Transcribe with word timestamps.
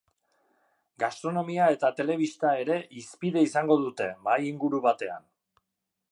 Gastronomia 1.01 1.67
eta 1.75 1.91
telebista 1.99 2.53
ere 2.63 2.77
hizpide 3.01 3.43
izango 3.49 3.77
dute, 3.83 4.07
mahai-inguru 4.29 4.81
batean. 4.87 5.29